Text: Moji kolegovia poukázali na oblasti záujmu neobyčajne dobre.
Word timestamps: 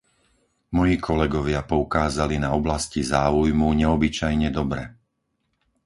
Moji 0.77 0.95
kolegovia 1.07 1.61
poukázali 1.73 2.35
na 2.43 2.49
oblasti 2.59 3.01
záujmu 3.13 3.69
neobyčajne 3.81 4.49
dobre. 4.59 4.83